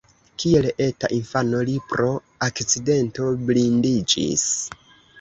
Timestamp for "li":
1.69-1.77